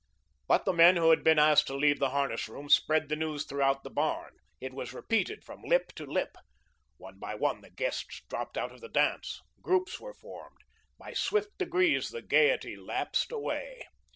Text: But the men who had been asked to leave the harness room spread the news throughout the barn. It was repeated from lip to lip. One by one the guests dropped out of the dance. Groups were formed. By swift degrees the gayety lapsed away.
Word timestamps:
But 0.47 0.65
the 0.65 0.73
men 0.73 0.95
who 0.95 1.11
had 1.11 1.23
been 1.23 1.37
asked 1.37 1.67
to 1.67 1.75
leave 1.75 1.99
the 1.99 2.09
harness 2.09 2.49
room 2.49 2.69
spread 2.69 3.07
the 3.07 3.15
news 3.15 3.45
throughout 3.45 3.83
the 3.83 3.91
barn. 3.91 4.35
It 4.59 4.73
was 4.73 4.95
repeated 4.95 5.43
from 5.43 5.61
lip 5.61 5.93
to 5.93 6.07
lip. 6.07 6.37
One 6.97 7.19
by 7.19 7.35
one 7.35 7.61
the 7.61 7.69
guests 7.69 8.23
dropped 8.27 8.57
out 8.57 8.71
of 8.71 8.81
the 8.81 8.89
dance. 8.89 9.41
Groups 9.61 9.99
were 9.99 10.15
formed. 10.15 10.57
By 10.97 11.13
swift 11.13 11.55
degrees 11.59 12.09
the 12.09 12.23
gayety 12.23 12.75
lapsed 12.75 13.31
away. 13.31 13.83